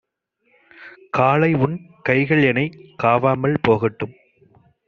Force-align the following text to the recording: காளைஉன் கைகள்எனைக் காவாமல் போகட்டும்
காளைஉன் 1.17 1.77
கைகள்எனைக் 2.09 2.79
காவாமல் 2.97 3.57
போகட்டும் 3.61 4.15